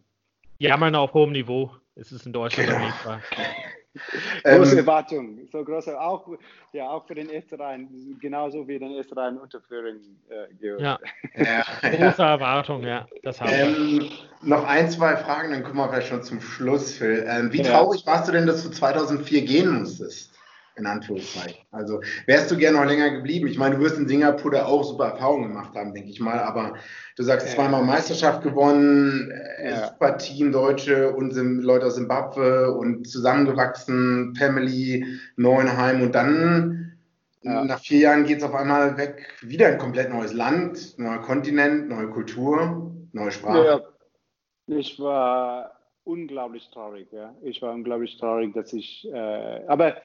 [0.60, 3.22] Jammern auf hohem Niveau ist es in Deutschland auf jeden Fall.
[4.44, 6.28] Große ähm, Erwartungen, so große, auch,
[6.74, 7.82] ja, auch für den Österreich,
[8.22, 9.98] genauso wie den Österreich Unterführung
[10.30, 11.00] äh, Ja.
[11.36, 13.08] ja, große Erwartungen, ja.
[13.24, 14.10] Das haben ähm, wir.
[14.42, 17.26] Noch ein, zwei Fragen, dann kommen wir vielleicht schon zum Schluss, Phil.
[17.28, 20.39] Ähm, wie traurig warst du denn, dass du 2004 gehen musstest?
[20.80, 21.60] In Anführungszeichen.
[21.72, 23.48] Also wärst du gerne noch länger geblieben?
[23.48, 26.40] Ich meine, du wirst in Singapur da auch super Erfahrungen gemacht haben, denke ich mal,
[26.40, 26.76] aber
[27.16, 29.88] du sagst zweimal Meisterschaft gewonnen, äh, ja.
[29.88, 36.98] super Team, Deutsche und Leute aus Simbabwe und zusammengewachsen, Family, Neuenheim und dann
[37.42, 37.64] ja.
[37.64, 41.90] nach vier Jahren geht es auf einmal weg, wieder ein komplett neues Land, neuer Kontinent,
[41.90, 43.66] neue Kultur, neue Sprache.
[43.66, 47.36] Ja, ich war unglaublich traurig, ja.
[47.42, 49.98] Ich war unglaublich traurig, dass ich, äh, aber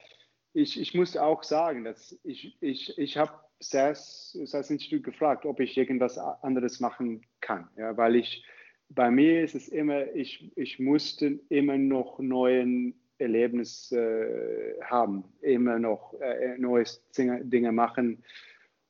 [0.55, 5.59] ich, ich muss auch sagen, dass ich, ich, ich habe SAS, SAS Institut gefragt, ob
[5.59, 7.67] ich irgendwas anderes machen kann.
[7.77, 8.45] Ja, weil ich,
[8.89, 15.77] bei mir ist es immer, ich, ich musste immer noch neuen Erlebnis äh, haben, immer
[15.77, 16.85] noch äh, neue
[17.17, 18.23] Dinge machen.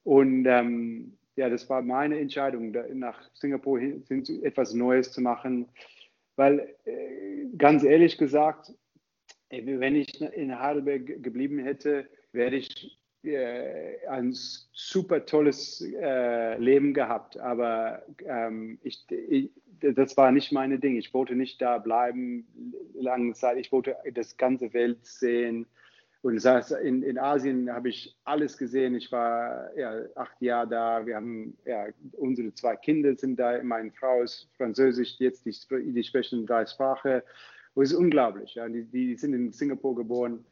[0.04, 4.04] Und ähm, ja, das war meine Entscheidung, nach Singapur hin,
[4.44, 5.68] etwas Neues zu machen.
[6.36, 8.72] Weil äh, ganz ehrlich gesagt,
[9.50, 17.38] wenn ich in Heidelberg geblieben hätte, wäre ich äh, ein super tolles äh, Leben gehabt.
[17.38, 19.50] Aber ähm, ich, ich,
[19.82, 20.96] das war nicht meine Ding.
[20.96, 22.48] Ich wollte nicht da bleiben
[22.94, 23.58] lange Zeit.
[23.58, 25.66] Ich wollte das ganze Welt sehen.
[26.22, 28.96] Und das heißt, in, in Asien habe ich alles gesehen.
[28.96, 31.06] Ich war ja, acht Jahre da.
[31.06, 33.62] Wir haben ja, unsere zwei Kinder sind da.
[33.62, 35.54] Meine Frau ist Französisch, jetzt die,
[35.94, 37.22] die sprechen drei Sprachen.
[37.76, 38.56] Und es ist unglaublich.
[38.56, 38.68] Ja.
[38.68, 40.44] Die, die sind in Singapur geboren.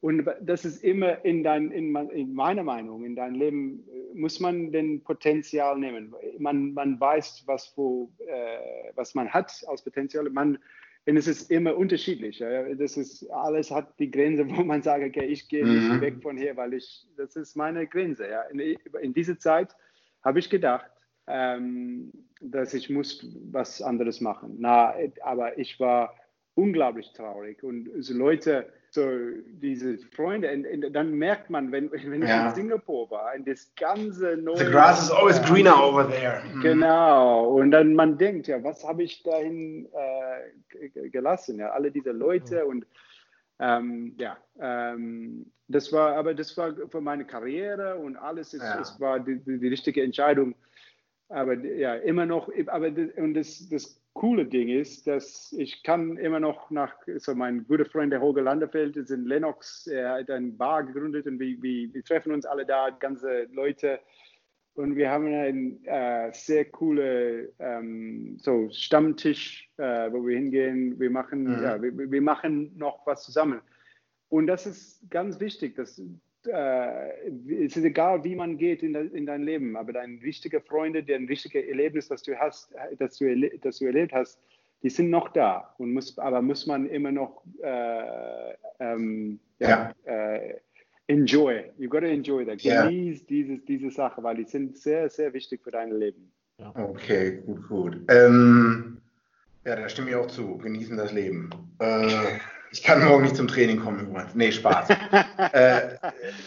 [0.00, 4.72] Und das ist immer in, dein, in, in, meiner Meinung, in deinem Leben muss man
[4.72, 6.12] den Potenzial nehmen.
[6.38, 10.28] Man, man weiß, was, wo, äh, was man hat als Potenzial.
[10.30, 10.58] Man,
[11.06, 12.40] und es ist immer unterschiedlich.
[12.40, 12.74] Ja.
[12.74, 16.00] Das ist, alles hat die Grenze, wo man sagt, okay, ich gehe nicht mhm.
[16.00, 18.28] weg von hier, weil ich, das ist meine Grenze.
[18.28, 18.42] Ja.
[18.42, 19.74] In, in dieser Zeit
[20.24, 20.90] habe ich gedacht,
[21.28, 24.56] ähm, dass ich muss was anderes machen.
[24.58, 26.16] Na, aber ich war
[26.54, 27.62] unglaublich traurig.
[27.62, 29.02] Und so Leute, so
[29.46, 32.42] diese Freunde, und, und dann merkt man, wenn, wenn ja.
[32.42, 34.58] ich in Singapur war, in das ganze neue.
[34.58, 36.42] The grass is always greener over there.
[36.52, 36.60] Mhm.
[36.60, 37.48] Genau.
[37.56, 41.58] Und dann man denkt, ja, was habe ich dahin äh, gelassen?
[41.58, 42.70] Ja, alle diese Leute mhm.
[42.70, 42.86] und
[43.58, 48.80] ähm, ja, ähm, das war, aber das war für meine Karriere und alles, ist, ja.
[48.80, 50.54] es war die, die, die richtige Entscheidung.
[51.28, 56.40] Aber ja, immer noch, aber und das, das coole Ding ist, dass ich kann immer
[56.40, 60.56] noch nach, so mein guter Freund der Holger Landefeld ist in Lennox, er hat ein
[60.56, 64.00] Bar gegründet und wir, wir, wir treffen uns alle da, ganze Leute
[64.74, 71.10] und wir haben einen äh, sehr coole ähm, so Stammtisch, äh, wo wir hingehen, wir
[71.10, 71.62] machen, mhm.
[71.62, 73.60] ja, wir, wir machen noch was zusammen.
[74.28, 76.02] Und das ist ganz wichtig, dass
[76.46, 81.02] äh, es ist egal, wie man geht in, in dein Leben, aber dein wichtiger Freunde,
[81.02, 84.38] dein wichtiges Erlebnis, das du hast, das du, das du erlebt hast,
[84.82, 85.74] die sind noch da.
[85.78, 90.34] Und muss, aber muss man immer noch äh, ähm, ja, ja.
[90.34, 90.60] Äh,
[91.06, 91.64] enjoy.
[91.78, 92.58] You gotta enjoy that.
[92.58, 93.26] Genieß ja.
[93.28, 96.32] diese, diese Sache, weil die sind sehr, sehr wichtig für dein Leben.
[96.58, 96.72] Ja.
[96.76, 98.00] Okay, gut, gut.
[98.08, 98.98] Ähm,
[99.64, 100.58] ja, da stimme ich auch zu.
[100.58, 101.50] Genießen das Leben.
[101.78, 102.08] Äh,
[102.72, 104.34] ich kann morgen nicht zum Training kommen übrigens.
[104.34, 104.88] Nee, Spaß.
[105.52, 105.80] äh,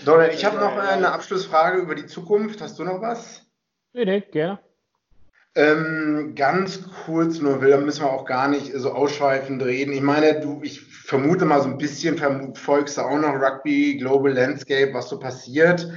[0.04, 2.62] Donald, ich habe noch eine Abschlussfrage über die Zukunft.
[2.62, 3.42] Hast du noch was?
[3.94, 4.60] Nee, nee, gerne.
[5.58, 9.94] Ähm, ganz kurz nur, will, da müssen wir auch gar nicht so ausschweifend reden.
[9.94, 14.34] Ich meine, du, ich vermute mal so ein bisschen, verfolgst du auch noch Rugby, Global
[14.34, 15.90] Landscape, was so passiert.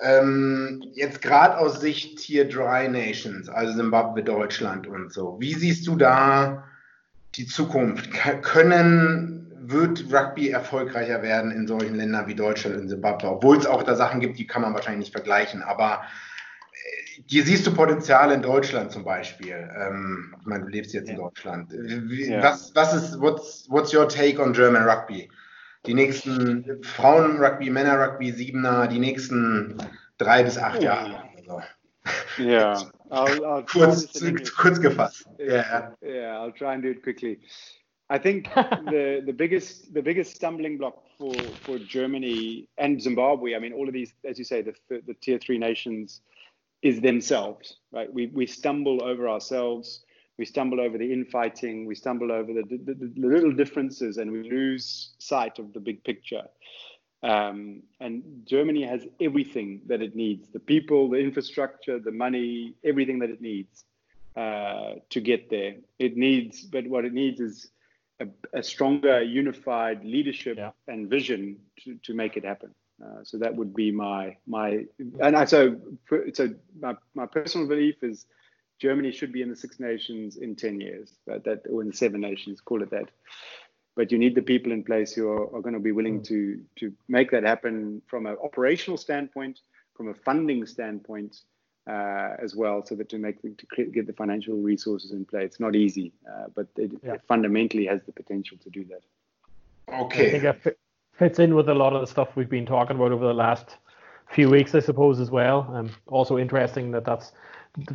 [0.00, 5.36] Ähm, jetzt gerade aus Sicht Tier Dry Nations, also Zimbabwe, Deutschland und so.
[5.38, 6.64] Wie siehst du da
[7.36, 8.10] die Zukunft?
[8.42, 9.37] Können,
[9.70, 13.28] wird Rugby erfolgreicher werden in solchen Ländern wie Deutschland und Zimbabwe?
[13.28, 15.62] Obwohl es auch da Sachen gibt, die kann man wahrscheinlich nicht vergleichen.
[15.62, 16.02] Aber
[16.72, 19.68] äh, hier siehst du Potenzial in Deutschland zum Beispiel.
[19.76, 21.14] Ähm, ich meine, du lebst jetzt ja.
[21.14, 21.72] in Deutschland.
[21.72, 22.42] Wie, ja.
[22.42, 25.28] Was, was ist, what's, what's your take on German Rugby?
[25.86, 29.78] die nächsten Frauen-Rugby, Männer-Rugby, Siebener, die nächsten
[30.18, 31.22] drei bis acht Jahre.
[31.36, 31.62] Also.
[32.38, 32.72] Ja,
[33.10, 35.26] I'll, I'll kurz, zu, kurz gefasst.
[35.38, 35.92] Yeah.
[36.02, 37.40] yeah, I'll try and do it quickly.
[38.10, 43.58] I think the, the biggest the biggest stumbling block for, for Germany and Zimbabwe, I
[43.58, 46.20] mean, all of these, as you say, the, the tier three nations,
[46.82, 48.12] is themselves, right?
[48.12, 50.04] We, we stumble over ourselves
[50.38, 54.48] we stumble over the infighting, we stumble over the, the, the, little differences, and we
[54.48, 56.44] lose sight of the big picture.
[57.24, 63.18] Um, and Germany has everything that it needs the people, the infrastructure, the money, everything
[63.18, 63.84] that it needs
[64.36, 65.74] uh, to get there.
[65.98, 67.70] It needs, but what it needs is
[68.20, 70.70] a, a stronger, unified leadership yeah.
[70.86, 72.74] and vision to, to make it happen.
[73.02, 74.84] Uh, so that would be my my
[75.20, 75.76] and I, so
[76.34, 76.48] so
[76.80, 78.26] my, my personal belief is
[78.80, 81.96] Germany should be in the Six Nations in 10 years, that, that or in the
[81.96, 83.10] Seven Nations, call it that.
[83.96, 86.24] But you need the people in place who are, are going to be willing mm.
[86.26, 89.58] to, to make that happen from an operational standpoint,
[89.96, 91.36] from a funding standpoint
[91.88, 95.46] uh, as well, so that to make to get the financial resources in place.
[95.46, 97.14] It's not easy, uh, but it, yeah.
[97.14, 99.02] it, fundamentally has the potential to do that.
[99.94, 100.28] Okay.
[100.28, 100.78] I think it
[101.12, 103.78] fits in with a lot of the stuff we've been talking about over the last
[104.30, 105.70] few weeks, I suppose, as well.
[105.74, 107.32] And also interesting that that's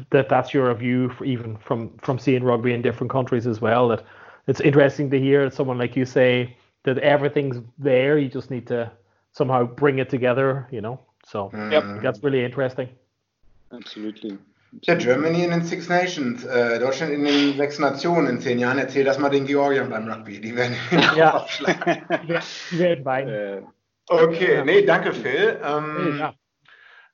[0.10, 4.04] that that's your view even from from seeing rugby in different countries as well that
[4.48, 8.90] it's interesting to hear someone like you say that everything's there you just need to
[9.32, 11.84] somehow bring it together you know so yep.
[12.02, 12.88] that's really interesting
[13.74, 14.38] absolutely
[14.82, 18.80] Ja, Germany in den Six Nations, äh, Deutschland in den sechs Nationen in zehn Jahren.
[18.80, 20.42] Erzähl das mal den Georgiern beim Rugby.
[20.42, 20.76] Die werden
[21.16, 21.34] ja.
[21.44, 22.04] aufschlagen.
[22.72, 23.30] Die werden weinen.
[23.30, 23.62] Äh,
[24.08, 25.60] okay, nee, danke Phil.
[25.64, 26.34] Ähm, ja.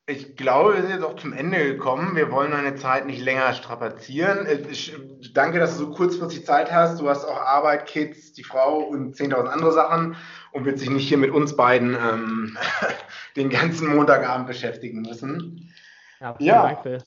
[0.10, 2.16] Ich glaube, wir sind jetzt auch zum Ende gekommen.
[2.16, 4.48] Wir wollen deine Zeit nicht länger strapazieren.
[4.72, 4.98] Ich
[5.36, 7.00] danke, dass du so kurzfristig Zeit hast.
[7.00, 10.16] Du hast auch Arbeit, Kids, die Frau und 10.000 andere Sachen
[10.52, 12.58] und wird sich nicht hier mit uns beiden ähm,
[13.36, 15.72] den ganzen Montagabend beschäftigen müssen.
[16.20, 16.62] Ja, ja.
[16.64, 17.04] Dank, Phil.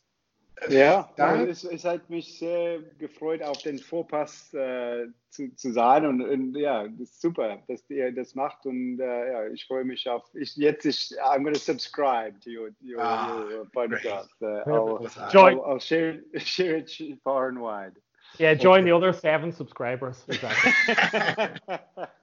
[0.69, 6.07] Ja, dann es, es, hat mich sehr gefreut, auf den Vorpass äh, zu, zu sein
[6.07, 9.85] und, und, ja, das ist super, dass ihr das macht und äh, ja, ich freue
[9.85, 10.23] mich auf.
[10.35, 14.31] Ich jetzt ich I'm going to subscribe to your, your, ah, your podcast.
[14.41, 15.59] Uh, I'll, join.
[15.59, 17.95] I'll, I'll share, share it far and wide.
[18.39, 18.91] Yeah, join okay.
[18.91, 20.25] the other seven subscribers.
[20.29, 20.73] Exactly.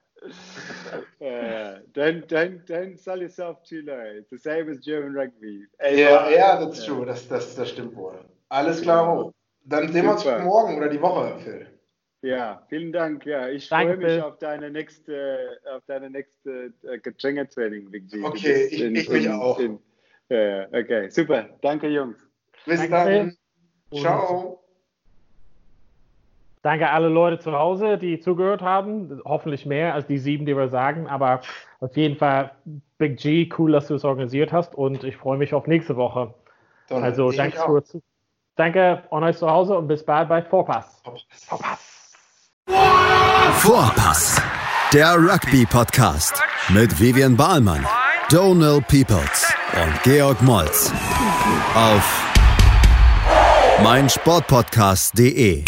[1.20, 4.18] uh, don't don't don't sell yourself too low.
[4.18, 5.66] It's the same as German rugby.
[5.80, 7.06] Ja, ja, that's true.
[7.06, 8.24] Das, das, das stimmt wohl.
[8.48, 9.32] Alles klar.
[9.64, 11.66] Dann sehen wir uns morgen oder die Woche, Phil.
[12.22, 13.24] Ja, vielen Dank.
[13.24, 18.22] Ja, ich freue mich auf deine nächste, auf deine nächste äh, Getränketraining, Big G.
[18.22, 19.58] Okay, ich, in, ich mich in, auch.
[19.58, 19.78] In,
[20.28, 21.48] ja, okay, super.
[21.62, 22.18] Danke, Jungs.
[22.66, 23.36] Bis Danke,
[23.90, 24.00] dann.
[24.00, 24.62] Ciao.
[26.62, 29.20] Danke alle Leute zu Hause, die zugehört haben.
[29.24, 31.06] Hoffentlich mehr als die sieben, die wir sagen.
[31.06, 31.40] Aber
[31.80, 32.50] auf jeden Fall,
[32.98, 34.74] Big G, cool, dass du es organisiert hast.
[34.74, 36.34] Und ich freue mich auf nächste Woche.
[36.88, 38.02] Dann also danke zu.
[38.56, 41.02] Danke an euch zu Hause und bis bald bei Vorpass.
[41.46, 42.12] Vorpass.
[43.52, 44.42] Vorpass.
[44.92, 47.86] Der Rugby-Podcast mit Vivian Bahlmann,
[48.28, 50.92] Donald Peoples und Georg Moltz
[51.74, 52.26] auf
[53.82, 55.64] meinsportpodcast.de.